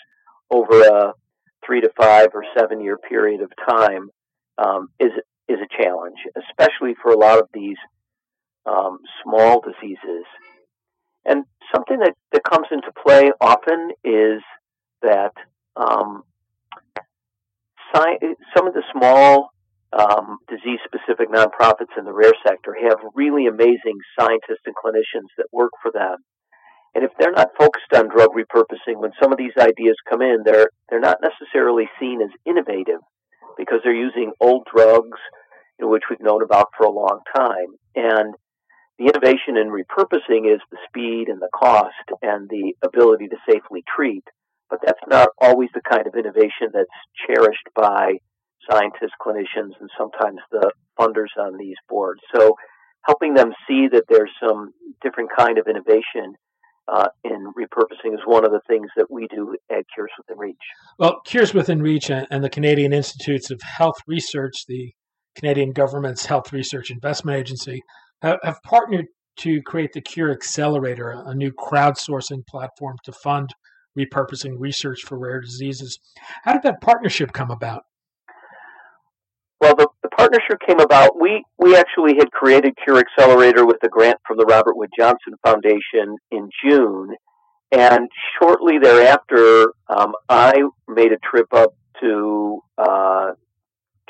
over 0.51 0.81
a 0.81 1.13
three 1.65 1.81
to 1.81 1.89
five 1.97 2.29
or 2.33 2.43
seven 2.57 2.81
year 2.81 2.97
period 2.97 3.41
of 3.41 3.51
time 3.67 4.09
um, 4.57 4.89
is 4.99 5.11
is 5.47 5.57
a 5.61 5.81
challenge, 5.81 6.17
especially 6.35 6.93
for 7.01 7.11
a 7.11 7.17
lot 7.17 7.39
of 7.39 7.47
these 7.53 7.77
um, 8.65 8.99
small 9.23 9.61
diseases. 9.61 10.25
And 11.25 11.45
something 11.73 11.99
that, 11.99 12.13
that 12.33 12.41
comes 12.43 12.67
into 12.71 12.91
play 13.01 13.31
often 13.39 13.91
is 14.03 14.41
that 15.01 15.31
um, 15.77 16.23
sci- 17.93 18.35
some 18.55 18.67
of 18.67 18.73
the 18.73 18.83
small 18.91 19.51
um, 19.93 20.37
disease 20.49 20.79
specific 20.85 21.29
nonprofits 21.29 21.95
in 21.97 22.05
the 22.05 22.13
rare 22.13 22.33
sector 22.45 22.75
have 22.81 22.97
really 23.15 23.47
amazing 23.47 23.97
scientists 24.19 24.65
and 24.65 24.75
clinicians 24.75 25.31
that 25.37 25.47
work 25.51 25.71
for 25.81 25.91
them. 25.91 26.17
And 26.95 27.05
if 27.05 27.11
they're 27.19 27.31
not 27.31 27.51
focused 27.57 27.93
on 27.95 28.09
drug 28.09 28.31
repurposing, 28.31 28.99
when 28.99 29.11
some 29.21 29.31
of 29.31 29.37
these 29.37 29.55
ideas 29.59 29.95
come 30.09 30.21
in, 30.21 30.39
they're 30.43 30.69
they're 30.89 30.99
not 30.99 31.19
necessarily 31.21 31.87
seen 31.99 32.21
as 32.21 32.29
innovative 32.45 33.01
because 33.57 33.79
they're 33.83 33.93
using 33.93 34.31
old 34.41 34.65
drugs, 34.73 35.19
you 35.77 35.85
know, 35.85 35.91
which 35.91 36.03
we've 36.09 36.21
known 36.21 36.41
about 36.43 36.69
for 36.77 36.85
a 36.85 36.91
long 36.91 37.19
time. 37.35 37.75
And 37.95 38.33
the 38.97 39.05
innovation 39.05 39.57
in 39.57 39.69
repurposing 39.69 40.51
is 40.51 40.61
the 40.71 40.77
speed 40.87 41.27
and 41.29 41.39
the 41.39 41.49
cost 41.53 41.93
and 42.21 42.49
the 42.49 42.73
ability 42.83 43.27
to 43.27 43.37
safely 43.47 43.83
treat. 43.95 44.23
But 44.69 44.79
that's 44.83 44.99
not 45.07 45.29
always 45.39 45.69
the 45.73 45.81
kind 45.87 46.07
of 46.07 46.15
innovation 46.15 46.73
that's 46.73 46.89
cherished 47.27 47.69
by 47.75 48.13
scientists, 48.69 49.15
clinicians, 49.21 49.73
and 49.79 49.89
sometimes 49.97 50.39
the 50.51 50.71
funders 50.99 51.31
on 51.39 51.57
these 51.57 51.75
boards. 51.89 52.21
So 52.35 52.55
helping 53.05 53.33
them 53.33 53.51
see 53.67 53.87
that 53.91 54.03
there's 54.09 54.31
some 54.41 54.73
different 55.01 55.29
kind 55.37 55.57
of 55.57 55.67
innovation 55.67 56.35
uh, 56.87 57.07
in 57.23 57.51
repurposing 57.57 58.13
is 58.13 58.21
one 58.25 58.45
of 58.45 58.51
the 58.51 58.61
things 58.67 58.87
that 58.95 59.11
we 59.11 59.27
do 59.27 59.55
at 59.69 59.83
Cures 59.93 60.11
Within 60.17 60.37
Reach. 60.37 60.55
Well, 60.97 61.19
Cures 61.25 61.53
Within 61.53 61.81
Reach 61.81 62.09
and 62.09 62.43
the 62.43 62.49
Canadian 62.49 62.93
Institutes 62.93 63.51
of 63.51 63.59
Health 63.61 63.97
Research, 64.07 64.65
the 64.67 64.93
Canadian 65.35 65.71
government's 65.71 66.25
health 66.25 66.53
research 66.53 66.89
investment 66.89 67.37
agency, 67.37 67.81
have, 68.21 68.37
have 68.43 68.57
partnered 68.63 69.05
to 69.39 69.61
create 69.63 69.91
the 69.93 70.01
Cure 70.01 70.31
Accelerator, 70.31 71.11
a 71.25 71.35
new 71.35 71.51
crowdsourcing 71.51 72.45
platform 72.49 72.95
to 73.03 73.11
fund 73.11 73.49
repurposing 73.97 74.55
research 74.57 75.01
for 75.01 75.17
rare 75.17 75.41
diseases. 75.41 75.99
How 76.43 76.53
did 76.53 76.63
that 76.63 76.81
partnership 76.81 77.33
come 77.33 77.51
about? 77.51 77.83
Partnership 80.17 80.57
came 80.67 80.79
about. 80.79 81.19
We 81.19 81.43
we 81.59 81.75
actually 81.75 82.15
had 82.17 82.31
created 82.31 82.75
Cure 82.83 82.97
Accelerator 82.97 83.67
with 83.67 83.77
a 83.83 83.87
grant 83.87 84.17
from 84.25 84.37
the 84.37 84.45
Robert 84.45 84.75
Wood 84.75 84.89
Johnson 84.97 85.33
Foundation 85.45 86.17
in 86.31 86.49
June, 86.65 87.15
and 87.71 88.09
shortly 88.39 88.79
thereafter, 88.81 89.73
um, 89.87 90.13
I 90.27 90.53
made 90.87 91.11
a 91.11 91.17
trip 91.17 91.53
up 91.53 91.75
to 92.01 92.61
uh, 92.79 93.31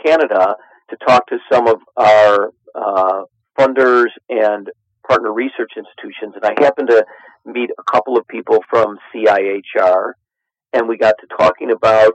Canada 0.04 0.56
to 0.90 0.98
talk 1.06 1.28
to 1.28 1.40
some 1.52 1.68
of 1.68 1.82
our 1.98 2.52
uh, 2.74 3.24
funders 3.60 4.08
and 4.30 4.70
partner 5.06 5.34
research 5.34 5.72
institutions, 5.76 6.36
and 6.36 6.46
I 6.46 6.54
happened 6.64 6.88
to 6.90 7.06
meet 7.46 7.70
a 7.78 7.92
couple 7.92 8.18
of 8.18 8.26
people 8.30 8.60
from 8.70 8.98
CIHR, 9.14 10.14
and 10.72 10.88
we 10.88 10.98
got 10.98 11.16
to 11.20 11.28
talking 11.38 11.72
about 11.72 12.14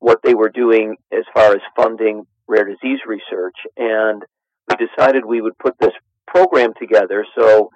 what 0.00 0.18
they 0.24 0.34
were 0.34 0.48
doing 0.48 0.96
as 1.12 1.24
far 1.32 1.52
as 1.52 1.60
funding 1.76 2.26
rare 2.48 2.64
disease 2.64 3.00
research. 3.06 3.56
And 3.76 4.22
we 4.68 4.86
decided 4.86 5.24
we 5.24 5.40
would 5.40 5.58
put 5.58 5.74
this 5.80 5.92
program 6.26 6.72
together. 6.78 7.24
So 7.38 7.70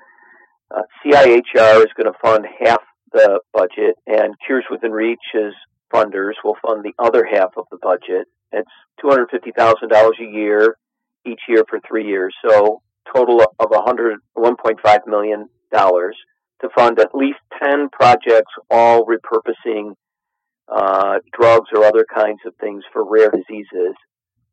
uh, 0.74 0.82
CIHR 1.04 1.80
is 1.80 1.92
going 1.96 2.12
to 2.12 2.18
fund 2.22 2.46
half 2.64 2.80
the 3.12 3.40
budget, 3.52 3.96
and 4.06 4.34
Cures 4.46 4.64
Within 4.70 4.92
Reach's 4.92 5.54
funders 5.92 6.32
will 6.42 6.56
fund 6.66 6.82
the 6.82 6.94
other 6.98 7.26
half 7.30 7.50
of 7.56 7.66
the 7.70 7.78
budget. 7.82 8.26
It's 8.52 8.70
$250,000 9.04 10.10
a 10.20 10.24
year, 10.24 10.76
each 11.26 11.40
year 11.48 11.64
for 11.68 11.80
three 11.86 12.06
years. 12.06 12.34
So 12.46 12.82
total 13.14 13.42
of 13.42 13.70
100, 13.70 14.18
$1.5 14.36 15.06
million 15.06 15.48
to 15.72 16.68
fund 16.76 16.98
at 17.00 17.14
least 17.14 17.38
10 17.62 17.88
projects, 17.90 18.52
all 18.70 19.04
repurposing 19.04 19.92
uh, 20.68 21.18
drugs 21.38 21.68
or 21.74 21.84
other 21.84 22.06
kinds 22.14 22.40
of 22.46 22.54
things 22.60 22.82
for 22.92 23.04
rare 23.08 23.30
diseases. 23.30 23.94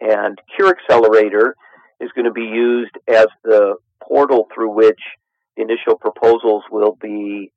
And 0.01 0.39
Cure 0.55 0.69
Accelerator 0.69 1.55
is 1.99 2.09
going 2.15 2.25
to 2.25 2.31
be 2.31 2.41
used 2.41 2.95
as 3.07 3.27
the 3.43 3.75
portal 4.01 4.47
through 4.53 4.73
which 4.73 4.99
initial 5.57 5.95
proposals 5.97 6.63
will 6.71 6.97
be 7.01 7.51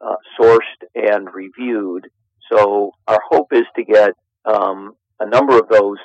uh, 0.00 0.16
sourced 0.38 0.60
and 0.94 1.28
reviewed. 1.32 2.08
So 2.52 2.92
our 3.08 3.20
hope 3.30 3.52
is 3.52 3.64
to 3.76 3.84
get 3.84 4.12
um, 4.44 4.94
a 5.20 5.26
number 5.26 5.58
of 5.58 5.68
those 5.68 5.98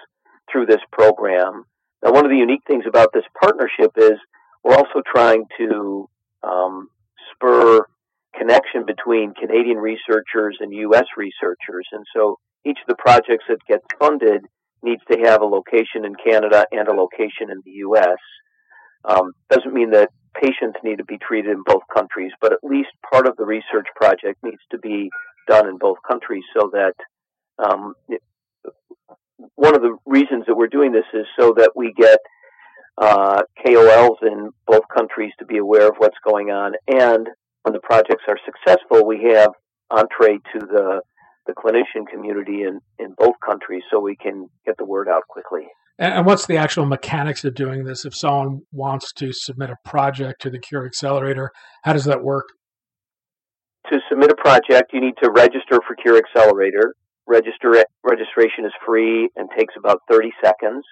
through 0.52 0.66
this 0.66 0.82
program. 0.92 1.66
Now, 2.04 2.12
one 2.12 2.26
of 2.26 2.32
the 2.32 2.38
unique 2.38 2.64
things 2.66 2.86
about 2.88 3.10
this 3.14 3.26
partnership 3.40 3.92
is 3.98 4.14
we're 4.64 4.76
also 4.76 5.02
trying 5.06 5.46
to 5.58 6.10
um, 6.44 6.90
spur 7.34 7.86
connection 8.38 8.86
between 8.86 9.34
Canadian 9.34 9.78
researchers 9.78 10.58
and 10.60 10.74
U.S. 10.74 11.06
researchers. 11.18 11.88
And 11.92 12.06
so 12.16 12.40
each 12.66 12.78
of 12.82 12.88
the 12.88 12.96
projects 12.96 13.46
that 13.50 13.58
gets 13.68 13.86
funded 14.00 14.46
needs 14.84 15.02
to 15.12 15.18
have 15.20 15.42
a 15.42 15.46
location 15.46 16.06
in 16.06 16.16
Canada 16.16 16.66
and 16.72 16.88
a 16.88 16.94
location 16.94 17.50
in 17.52 17.62
the 17.66 17.72
U.S. 17.72 18.18
Um, 19.06 19.34
doesn't 19.50 19.74
mean 19.74 19.92
that 19.92 20.10
patients 20.36 20.80
need 20.84 20.98
to 20.98 21.06
be 21.06 21.18
treated 21.18 21.52
in 21.52 21.64
both 21.66 21.84
countries, 21.94 22.32
but 22.42 22.54
at 22.54 22.60
least 22.64 22.90
part 23.12 23.28
of 23.28 23.36
the 23.38 23.46
research 23.46 23.88
project 23.96 24.42
needs 24.44 24.62
to 24.72 24.78
be 24.78 25.10
done 25.48 25.68
in 25.68 25.78
both 25.78 25.98
countries 26.08 26.44
so 26.58 26.72
that 26.74 26.94
um, 27.60 27.94
it, 28.08 28.22
one 29.56 29.76
of 29.76 29.82
the 29.82 29.98
reasons 30.06 30.46
that 30.48 30.56
we're 30.56 30.68
doing 30.68 30.92
this 30.92 31.06
is 31.14 31.26
so 31.40 31.54
that 31.58 31.72
we 31.76 31.94
get 31.94 32.20
uh, 32.98 33.42
KOLs 33.66 34.18
in 34.22 34.52
both 34.68 34.84
countries 34.94 35.32
to 35.40 35.46
be 35.46 35.58
aware 35.58 35.88
of 35.88 35.96
what's 35.98 36.18
going 36.26 36.52
on. 36.52 36.74
And 36.88 37.28
when 37.64 37.74
the 37.74 37.80
projects 37.80 38.24
are 38.28 38.38
successful, 38.46 39.06
we 39.06 39.24
have 39.34 39.52
entree 39.90 40.38
to 40.54 40.60
the 40.60 41.02
the 41.48 41.54
clinician 41.54 42.08
community 42.12 42.64
in, 42.64 42.80
in 43.00 43.14
both 43.18 43.36
countries 43.46 43.84
so 43.92 44.00
we 44.00 44.16
can 44.16 44.48
get 44.66 44.78
the 44.78 44.86
word 44.86 45.08
out 45.08 45.24
quickly. 45.28 45.68
And 45.98 46.26
what's 46.26 46.48
the 46.48 46.58
actual 46.58 46.86
mechanics 46.86 47.46
of 47.46 47.54
doing 47.54 47.84
this? 47.84 48.06
If 48.06 48.16
someone 48.16 48.62
wants 48.72 49.14
to 49.14 49.32
submit 49.32 49.70
a 49.70 49.76
project 49.88 50.42
to 50.42 50.50
the 50.50 50.58
Cure 50.58 50.86
Accelerator, 50.86 51.52
how 51.84 51.94
does 51.94 52.06
that 52.06 52.24
work? 52.24 52.46
To 53.92 54.00
submit 54.10 54.32
a 54.32 54.36
project, 54.36 54.94
you 54.94 55.02
need 55.02 55.16
to 55.22 55.30
register 55.30 55.80
for 55.88 55.96
Cure 56.02 56.18
Accelerator. 56.18 56.96
Register 57.28 57.86
registration 58.04 58.66
is 58.66 58.72
free 58.86 59.30
and 59.36 59.50
takes 59.58 59.76
about 59.78 60.00
30 60.10 60.32
seconds. 60.44 60.84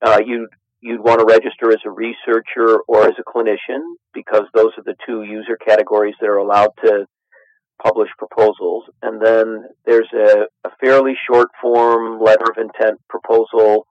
Uh, 0.00 0.20
you 0.24 0.48
you'd 0.80 1.00
want 1.00 1.20
to 1.20 1.26
register 1.26 1.70
as 1.70 1.80
a 1.84 1.90
researcher 1.90 2.78
or 2.86 3.04
as 3.04 3.14
a 3.18 3.24
clinician 3.24 3.82
because 4.14 4.44
those 4.54 4.70
are 4.78 4.84
the 4.84 4.94
two 5.04 5.24
user 5.24 5.56
categories 5.56 6.14
that 6.20 6.28
are 6.28 6.36
allowed 6.36 6.70
to 6.84 7.04
publish 7.82 8.10
proposals. 8.18 8.84
And 9.02 9.20
then 9.20 9.64
there's 9.84 10.08
a, 10.14 10.46
a 10.64 10.70
fairly 10.80 11.14
short 11.30 11.48
form 11.60 12.20
letter 12.20 12.44
of 12.50 12.58
intent 12.58 13.00
proposal 13.08 13.86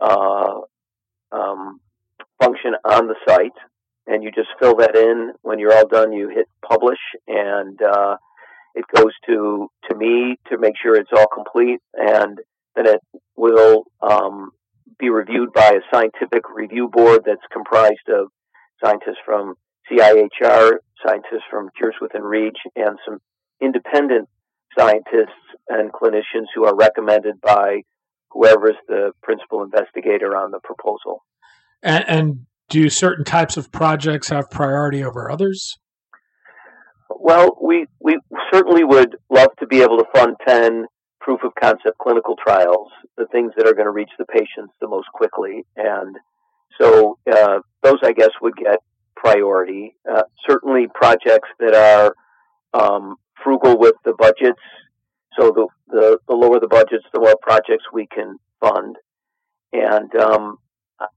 uh, 0.00 0.60
um, 1.32 1.80
function 2.40 2.74
on 2.84 3.08
the 3.08 3.16
site. 3.26 3.52
And 4.06 4.22
you 4.22 4.30
just 4.32 4.48
fill 4.60 4.76
that 4.76 4.96
in. 4.96 5.32
When 5.42 5.58
you're 5.58 5.72
all 5.72 5.86
done, 5.86 6.12
you 6.12 6.28
hit 6.28 6.48
publish, 6.68 6.98
and 7.28 7.80
uh, 7.80 8.16
it 8.74 8.84
goes 8.92 9.12
to 9.26 9.68
to 9.88 9.96
me 9.96 10.36
to 10.50 10.58
make 10.58 10.74
sure 10.82 10.96
it's 10.96 11.12
all 11.16 11.28
complete, 11.32 11.78
and 11.94 12.38
then 12.74 12.86
it 12.86 13.00
will 13.36 13.84
um, 14.00 14.50
be 14.98 15.08
reviewed 15.08 15.52
by 15.52 15.68
a 15.70 15.94
scientific 15.94 16.42
review 16.52 16.88
board 16.88 17.22
that's 17.24 17.46
comprised 17.52 18.08
of 18.08 18.26
scientists 18.84 19.22
from 19.24 19.54
CIHR, 19.90 20.72
scientists 21.06 21.46
from 21.50 21.70
Cures 21.76 21.94
Within 22.00 22.22
Reach, 22.22 22.58
and 22.74 22.98
some 23.06 23.18
independent 23.62 24.28
scientists 24.76 25.32
and 25.68 25.92
clinicians 25.92 26.46
who 26.54 26.64
are 26.64 26.74
recommended 26.74 27.40
by 27.40 27.82
whoever 28.30 28.70
is 28.70 28.76
the 28.88 29.12
principal 29.22 29.62
investigator 29.62 30.36
on 30.36 30.50
the 30.50 30.60
proposal. 30.60 31.24
And, 31.82 32.04
and 32.08 32.46
do 32.68 32.88
certain 32.88 33.24
types 33.24 33.56
of 33.56 33.70
projects 33.70 34.28
have 34.30 34.50
priority 34.50 35.04
over 35.04 35.30
others? 35.30 35.78
Well, 37.10 37.58
we, 37.62 37.86
we 38.00 38.18
certainly 38.52 38.84
would 38.84 39.16
love 39.30 39.50
to 39.60 39.66
be 39.66 39.82
able 39.82 39.98
to 39.98 40.06
fund 40.14 40.36
10 40.46 40.86
proof 41.20 41.40
of 41.44 41.52
concept 41.60 41.98
clinical 41.98 42.36
trials, 42.42 42.88
the 43.16 43.26
things 43.26 43.52
that 43.56 43.66
are 43.66 43.74
going 43.74 43.86
to 43.86 43.92
reach 43.92 44.10
the 44.18 44.24
patients 44.24 44.72
the 44.80 44.88
most 44.88 45.06
quickly. 45.12 45.64
And 45.76 46.16
so 46.80 47.18
uh, 47.30 47.60
those, 47.82 47.98
I 48.02 48.12
guess, 48.12 48.30
would 48.40 48.56
get 48.56 48.78
priority. 49.14 49.94
Uh, 50.10 50.22
certainly, 50.48 50.88
projects 50.92 51.48
that 51.60 51.74
are 51.74 52.14
um, 52.74 53.16
frugal 53.42 53.78
with 53.78 53.94
the 54.04 54.14
budgets. 54.18 54.60
So 55.38 55.50
the, 55.50 55.66
the, 55.88 56.18
the 56.28 56.34
lower 56.34 56.60
the 56.60 56.68
budgets, 56.68 57.04
the 57.12 57.20
more 57.20 57.36
projects 57.40 57.84
we 57.92 58.06
can 58.06 58.36
fund. 58.60 58.96
And 59.72 60.14
um, 60.16 60.58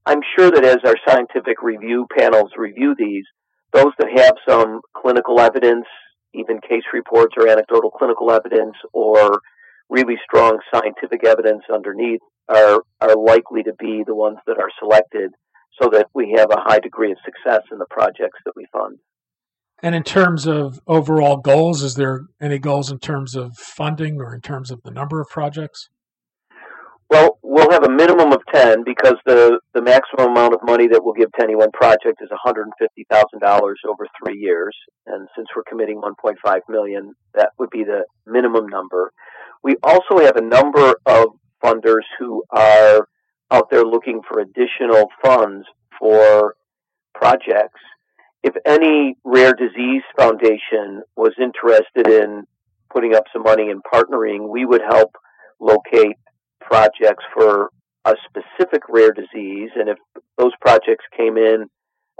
I'm 0.06 0.20
sure 0.36 0.50
that 0.50 0.64
as 0.64 0.78
our 0.84 0.96
scientific 1.06 1.62
review 1.62 2.06
panels 2.16 2.50
review 2.56 2.94
these, 2.98 3.24
those 3.72 3.92
that 3.98 4.08
have 4.16 4.34
some 4.48 4.80
clinical 4.96 5.40
evidence, 5.40 5.86
even 6.34 6.60
case 6.60 6.84
reports 6.92 7.34
or 7.36 7.48
anecdotal 7.48 7.90
clinical 7.90 8.30
evidence, 8.30 8.74
or 8.92 9.40
really 9.88 10.16
strong 10.24 10.58
scientific 10.72 11.24
evidence 11.24 11.62
underneath 11.72 12.20
are 12.48 12.82
are 13.00 13.16
likely 13.16 13.62
to 13.62 13.72
be 13.78 14.02
the 14.06 14.14
ones 14.14 14.38
that 14.46 14.58
are 14.58 14.70
selected 14.78 15.32
so 15.80 15.88
that 15.90 16.06
we 16.14 16.34
have 16.36 16.50
a 16.50 16.60
high 16.60 16.78
degree 16.78 17.12
of 17.12 17.18
success 17.24 17.62
in 17.70 17.78
the 17.78 17.86
projects 17.90 18.38
that 18.44 18.54
we 18.56 18.66
fund. 18.72 18.98
And 19.82 19.94
in 19.94 20.02
terms 20.02 20.46
of 20.46 20.80
overall 20.86 21.36
goals, 21.36 21.82
is 21.82 21.94
there 21.96 22.22
any 22.40 22.58
goals 22.58 22.90
in 22.90 22.98
terms 22.98 23.34
of 23.34 23.56
funding 23.56 24.20
or 24.20 24.34
in 24.34 24.40
terms 24.40 24.70
of 24.70 24.82
the 24.82 24.90
number 24.90 25.20
of 25.20 25.28
projects? 25.28 25.90
Well, 27.08 27.38
we'll 27.42 27.70
have 27.70 27.84
a 27.84 27.90
minimum 27.90 28.32
of 28.32 28.40
10 28.52 28.82
because 28.84 29.14
the, 29.26 29.60
the 29.74 29.82
maximum 29.82 30.32
amount 30.32 30.54
of 30.54 30.60
money 30.64 30.88
that 30.88 31.04
we'll 31.04 31.14
give 31.14 31.30
to 31.32 31.42
any 31.42 31.54
one 31.54 31.70
project 31.72 32.20
is 32.20 32.30
$150,000 32.44 33.72
over 33.88 34.06
three 34.18 34.38
years. 34.38 34.74
And 35.06 35.28
since 35.36 35.46
we're 35.54 35.62
committing 35.68 36.00
1.5 36.00 36.58
million, 36.68 37.12
that 37.34 37.50
would 37.58 37.70
be 37.70 37.84
the 37.84 38.04
minimum 38.26 38.66
number. 38.66 39.12
We 39.62 39.76
also 39.84 40.18
have 40.18 40.36
a 40.36 40.42
number 40.42 40.94
of 41.06 41.28
funders 41.62 42.02
who 42.18 42.42
are 42.50 43.06
out 43.52 43.70
there 43.70 43.84
looking 43.84 44.20
for 44.28 44.40
additional 44.40 45.06
funds 45.22 45.66
for 46.00 46.56
projects. 47.14 47.80
If 48.46 48.54
any 48.64 49.16
rare 49.24 49.54
disease 49.54 50.04
foundation 50.16 51.02
was 51.16 51.32
interested 51.36 52.06
in 52.06 52.44
putting 52.92 53.12
up 53.12 53.24
some 53.32 53.42
money 53.42 53.70
and 53.70 53.82
partnering, 53.92 54.48
we 54.48 54.64
would 54.64 54.82
help 54.88 55.16
locate 55.58 56.14
projects 56.60 57.24
for 57.34 57.70
a 58.04 58.14
specific 58.24 58.82
rare 58.88 59.10
disease, 59.10 59.70
and 59.74 59.88
if 59.88 59.98
those 60.38 60.52
projects 60.60 61.04
came 61.16 61.36
in 61.36 61.66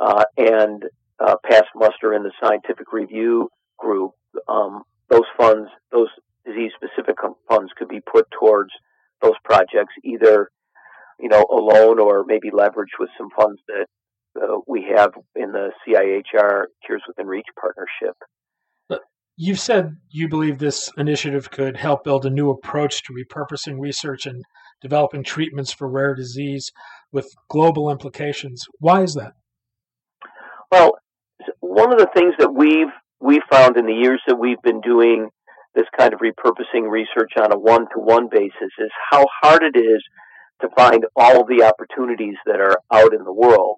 uh, 0.03 0.25
and 0.37 0.83
uh, 1.25 1.37
passed 1.49 1.71
muster 1.77 2.13
in 2.13 2.25
the 2.25 2.33
scientific 2.43 2.93
review 2.93 3.49
group, 3.79 4.11
um, 4.49 4.83
those 5.09 5.27
funds, 5.39 5.71
those 5.93 6.09
disease-specific 6.45 7.19
funds, 7.49 7.71
could 7.79 7.89
be 7.89 8.01
put 8.01 8.27
towards 8.33 8.71
those 9.23 9.39
projects, 9.45 9.95
either 10.03 10.51
you 11.21 11.29
know 11.29 11.47
alone 11.53 12.01
or 12.01 12.25
maybe 12.27 12.51
leveraged 12.51 12.99
with 12.99 13.11
some 13.17 13.29
funds 13.39 13.61
that 13.69 13.87
uh, 14.37 14.59
we 14.67 14.87
have 14.95 15.13
in 15.35 15.53
the 15.53 15.71
CIHR 15.87 16.65
Cures 16.85 17.03
Within 17.09 17.27
Reach 17.27 17.47
partnership. 17.61 18.17
You've 19.39 19.61
said 19.61 19.97
you 20.09 20.29
believe 20.29 20.59
this 20.59 20.91
initiative 20.97 21.51
could 21.51 21.77
help 21.77 22.05
build 22.05 22.25
a 22.25 22.31
new 22.31 22.49
approach 22.51 23.03
to 23.03 23.13
repurposing 23.13 23.79
research 23.79 24.25
and 24.25 24.43
developing 24.81 25.23
treatments 25.23 25.73
for 25.73 25.91
rare 25.91 26.15
disease 26.15 26.73
with 27.13 27.29
global 27.51 27.91
implications. 27.91 28.65
Why 28.79 29.03
is 29.03 29.13
that? 29.13 29.33
Well, 30.73 30.93
one 31.61 31.93
of 31.93 31.99
the 31.99 32.09
things 32.15 32.35
that 32.39 32.55
we've 32.55 32.93
we 33.21 33.41
found 33.51 33.77
in 33.77 33.87
the 33.87 33.93
years 33.93 34.23
that 34.27 34.39
we've 34.39 34.61
been 34.63 34.81
doing 34.81 35.29
this 35.75 35.87
kind 35.99 36.15
of 36.15 36.21
repurposing 36.21 36.91
research 36.91 37.33
on 37.39 37.53
a 37.53 37.59
one-to-one 37.59 38.29
basis 38.31 38.73
is 38.79 38.91
how 39.11 39.27
hard 39.43 39.63
it 39.63 39.79
is 39.79 40.03
to 40.63 40.69
find 40.77 41.05
all 41.15 41.43
of 41.43 41.49
the 41.49 41.63
opportunities 41.63 42.37
that 42.47 42.61
are 42.61 42.79
out 42.93 43.13
in 43.13 43.25
the 43.25 43.33
world. 43.33 43.77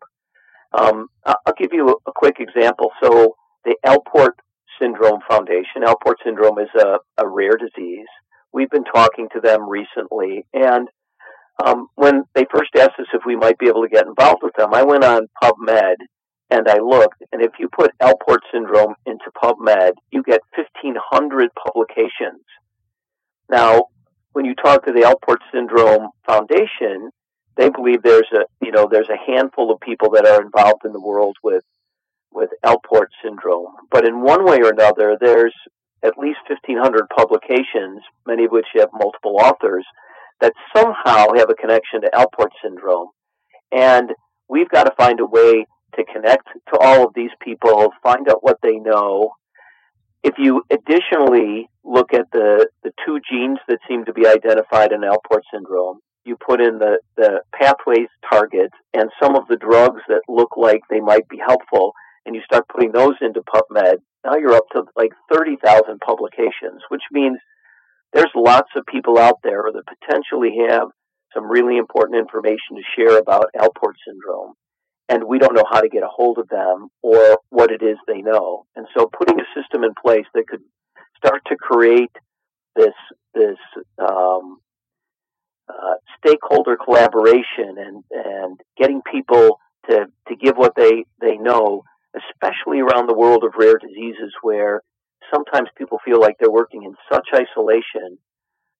Um, 0.73 1.09
I'll 1.25 1.55
give 1.59 1.73
you 1.73 1.99
a, 2.07 2.13
quick 2.13 2.37
example. 2.41 2.91
So 3.03 3.37
the 3.65 3.77
Alport 3.87 4.33
Syndrome 4.81 5.21
Foundation. 5.29 5.83
Alport 5.83 6.17
syndrome 6.25 6.59
is 6.59 6.69
a, 6.79 6.99
a 7.19 7.29
rare 7.29 7.57
disease. 7.57 8.07
We've 8.53 8.71
been 8.71 8.85
talking 8.85 9.29
to 9.35 9.41
them 9.41 9.69
recently, 9.69 10.47
and 10.53 10.89
um, 11.65 11.89
when 11.97 12.25
they 12.35 12.47
first 12.51 12.71
asked 12.77 12.99
us 12.99 13.07
if 13.13 13.23
we 13.27 13.37
might 13.37 13.59
be 13.59 13.67
able 13.67 13.83
to 13.83 13.89
get 13.89 14.07
involved 14.07 14.43
with 14.43 14.55
them, 14.57 14.73
I 14.73 14.85
went 14.85 15.05
on 15.05 15.27
PubMed 15.43 15.97
and 16.51 16.69
I 16.69 16.79
looked, 16.79 17.23
and 17.33 17.43
if 17.43 17.53
you 17.59 17.69
put 17.69 17.91
Alport 18.01 18.39
syndrome 18.53 18.95
into 19.05 19.25
PubMed, 19.43 19.93
you 20.11 20.23
get 20.23 20.41
1,500 20.57 21.51
publications. 21.55 22.45
Now, 23.51 23.87
when 24.33 24.45
you 24.45 24.55
talk 24.55 24.87
to 24.87 24.93
the 24.93 25.01
Alport 25.01 25.39
Syndrome 25.53 26.11
Foundation, 26.27 27.11
they 27.59 27.69
believe 27.69 28.03
there's 28.03 28.31
a 28.33 28.45
you 28.65 28.73
know 28.73 28.89
there's 28.91 29.11
a 29.11 29.31
handful 29.31 29.71
of 29.71 29.81
people 29.81 30.11
that 30.11 30.27
are 30.27 30.41
involved 30.41 30.85
in 30.87 30.93
the 30.93 31.01
world 31.01 31.37
with 31.43 31.65
with 32.33 32.51
Alport 32.65 33.09
syndrome. 33.23 33.75
But 33.91 34.07
in 34.07 34.23
one 34.23 34.45
way 34.45 34.59
or 34.63 34.71
another, 34.71 35.19
there's 35.21 35.55
at 36.03 36.19
least 36.19 36.39
1,500 36.49 37.09
publications, 37.09 38.03
many 38.27 38.45
of 38.45 38.53
which 38.53 38.67
have 38.75 38.91
multiple 38.93 39.37
authors, 39.41 39.85
that 40.41 40.53
somehow 40.77 41.27
have 41.37 41.51
a 41.51 41.55
connection 41.55 42.03
to 42.03 42.11
Alport 42.15 42.51
syndrome. 42.63 43.09
And 43.73 44.13
we've 44.49 44.69
got 44.69 44.85
to 44.85 44.95
find 44.97 45.19
a 45.21 45.27
way 45.27 45.67
to 45.97 46.05
connect 46.05 46.47
to 46.73 46.79
all 46.79 47.05
of 47.07 47.15
these 47.15 47.31
people, 47.43 47.93
find 48.03 48.29
out 48.29 48.45
what 48.45 48.59
they 48.63 48.77
know. 48.77 49.33
If 50.23 50.35
you 50.39 50.63
additionally 50.71 51.69
look 51.83 52.13
at 52.13 52.31
the, 52.33 52.69
the 52.85 52.93
two 53.05 53.19
genes 53.29 53.59
that 53.69 53.79
seem 53.89 54.05
to 54.05 54.13
be 54.13 54.27
identified 54.27 54.93
in 54.93 55.01
Alport 55.01 55.43
syndrome, 55.53 56.01
you 56.29 56.37
put 56.37 56.61
in 56.61 56.79
the, 56.79 56.99
the 57.17 57.41
pathways 57.53 58.09
targets 58.31 58.75
and 58.95 59.11
some 59.21 59.35
of 59.35 59.49
the 59.49 59.57
drugs 59.57 60.03
that 60.09 60.23
look 60.29 60.57
like 60.57 60.81
they 60.89 61.01
might 61.01 61.29
be 61.29 61.39
helpful, 61.39 61.93
and 62.27 62.35
you 62.37 62.43
start 62.45 62.69
putting 62.69 62.93
those 62.93 63.15
into 63.21 63.41
PubMed, 63.43 63.97
now 64.25 64.37
you're 64.37 64.55
up 64.55 64.69
to 64.73 64.85
like 64.97 65.13
30,000 65.33 65.99
publications, 66.01 66.83
which 66.91 67.03
means 67.11 67.39
there's 68.13 68.31
lots 68.35 68.69
of 68.77 68.85
people 68.87 69.19
out 69.19 69.39
there 69.43 69.65
that 69.73 69.83
potentially 69.87 70.57
have 70.69 70.89
some 71.35 71.51
really 71.51 71.77
important 71.77 72.19
information 72.19 72.77
to 72.77 72.83
share 72.97 73.19
about 73.19 73.51
Alport 73.57 73.95
syndrome. 74.07 74.55
And 75.09 75.25
we 75.25 75.39
don't 75.39 75.55
know 75.55 75.65
how 75.71 75.81
to 75.81 75.89
get 75.89 76.03
a 76.03 76.09
hold 76.09 76.39
of 76.39 76.49
them 76.49 76.89
or 77.03 77.39
what 77.49 77.71
it 77.71 77.83
is 77.83 77.97
they 78.07 78.21
know. 78.21 78.67
And 78.77 78.87
so 78.97 79.07
putting 79.07 79.41
a 79.41 79.61
system 79.61 79.85
in 79.85 79.93
place 79.95 80.27
that 80.35 80.47
could 80.47 80.61
start 81.17 81.43
to 81.47 81.57
create 81.57 82.11
this, 82.77 82.95
this, 83.35 83.57
um, 83.99 84.59
uh, 85.69 85.95
stakeholder 86.19 86.77
collaboration 86.77 87.77
and, 87.79 88.05
and 88.11 88.61
getting 88.77 89.01
people 89.11 89.59
to, 89.89 90.07
to 90.29 90.37
give 90.37 90.57
what 90.57 90.75
they, 90.77 91.05
they 91.21 91.37
know 91.37 91.83
especially 92.17 92.81
around 92.81 93.09
the 93.09 93.17
world 93.17 93.45
of 93.45 93.53
rare 93.59 93.79
diseases 93.79 94.33
where 94.43 94.83
sometimes 95.33 95.69
people 95.77 95.99
feel 96.05 96.21
like 96.21 96.37
they're 96.41 96.51
working 96.51 96.85
in 96.85 96.95
such 97.13 97.29
isolation, 97.35 98.19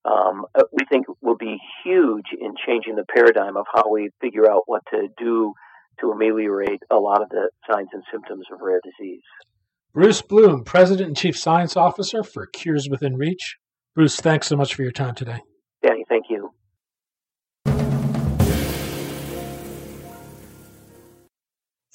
um, 0.05 0.47
uh, 0.55 0.63
we 0.73 0.85
think 0.89 1.07
will 1.21 1.37
be 1.37 1.59
huge 1.85 2.27
in 2.39 2.55
changing 2.67 2.97
the 2.97 3.05
paradigm 3.15 3.57
of 3.57 3.67
how 3.73 3.91
we 3.91 4.11
figure 4.21 4.51
out 4.51 4.63
what 4.67 4.83
to 4.91 5.09
do 5.19 5.53
to 6.01 6.11
ameliorate 6.13 6.81
a 6.91 6.97
lot 6.97 7.23
of 7.23 7.29
the 7.31 7.51
signs 7.71 7.89
and 7.93 8.03
symptoms 8.11 8.47
of 8.53 8.61
rare 8.63 8.81
disease. 8.85 9.23
Bruce 9.93 10.23
Bloom, 10.23 10.65
President 10.65 11.09
and 11.09 11.17
Chief 11.17 11.37
Science 11.37 11.77
Officer 11.77 12.23
for 12.23 12.47
Cures 12.47 12.89
Within 12.89 13.17
Reach. 13.17 13.57
Bruce, 13.95 14.17
thanks 14.17 14.47
so 14.47 14.57
much 14.57 14.75
for 14.75 14.83
your 14.83 14.93
time 14.93 15.15
today. 15.15 15.41
Danny, 15.83 16.05
thank 16.09 16.27
you. 16.28 16.28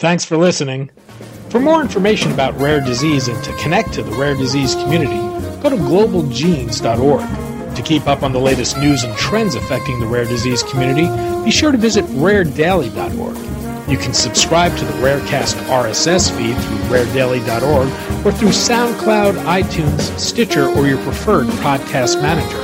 Thanks 0.04 0.26
for 0.26 0.36
listening. 0.36 0.92
For 1.48 1.62
more 1.62 1.80
information 1.80 2.34
about 2.34 2.60
rare 2.60 2.82
disease 2.82 3.30
and 3.30 3.42
to 3.42 3.56
connect 3.56 3.94
to 3.94 4.04
the 4.04 4.12
rare 4.12 4.36
disease 4.36 4.76
community, 4.76 5.16
go 5.62 5.70
to 5.70 5.78
globalgenes.org. 5.78 7.76
To 7.78 7.82
keep 7.82 8.06
up 8.06 8.22
on 8.22 8.34
the 8.34 8.40
latest 8.40 8.78
news 8.78 9.06
and 9.06 9.16
trends 9.16 9.56
affecting 9.56 10.02
the 10.02 10.06
rare 10.06 10.26
disease 10.26 10.62
community, 10.62 11.08
be 11.46 11.52
sure 11.52 11.72
to 11.72 11.78
visit 11.78 12.04
raredaily.org. 12.08 13.90
You 13.90 13.98
can 13.98 14.14
subscribe 14.14 14.76
to 14.78 14.84
the 14.84 14.92
Rarecast 14.96 15.56
RSS 15.70 16.36
feed 16.36 16.58
through 16.58 16.98
raredaily.org 16.98 18.26
or 18.26 18.32
through 18.34 18.50
SoundCloud, 18.50 19.42
iTunes, 19.46 20.20
Stitcher, 20.20 20.68
or 20.68 20.86
your 20.86 21.02
preferred 21.04 21.48
podcast 21.64 22.22
manager. 22.22 22.58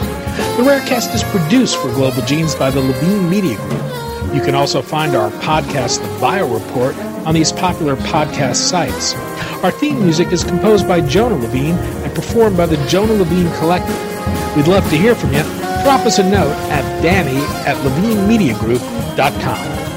The 0.58 0.70
Rarecast 0.70 1.16
is 1.16 1.24
produced 1.24 1.78
for 1.78 1.88
Global 1.94 2.22
Genes 2.24 2.54
by 2.54 2.70
the 2.70 2.82
Levine 2.82 3.30
Media 3.30 3.56
Group. 3.56 3.89
You 4.34 4.42
can 4.42 4.56
also 4.56 4.82
find 4.82 5.16
our 5.16 5.32
podcast, 5.42 6.02
The 6.02 6.22
Bio 6.22 6.48
Report, 6.48 6.96
on 7.26 7.34
these 7.34 7.52
popular 7.52 7.96
podcast 7.96 8.56
sites. 8.56 9.16
Our 9.64 9.72
theme 9.72 10.00
music 10.00 10.32
is 10.32 10.44
composed 10.44 10.88
by 10.88 11.02
Jonah 11.02 11.38
Levine 11.38 11.76
and 11.76 12.14
performed 12.14 12.56
by 12.56 12.66
the 12.66 12.78
Jonah 12.88 13.14
Levine 13.14 13.52
Collective. 13.58 13.96
We'd 14.56 14.68
love 14.68 14.88
to 14.90 14.98
hear 14.98 15.16
from 15.16 15.34
you. 15.34 15.42
Drop 15.84 16.06
us 16.06 16.20
a 16.20 16.30
note 16.30 16.56
at 16.70 16.84
danny 17.02 17.38
at 17.66 17.76
levinemediagroup.com. 17.78 19.89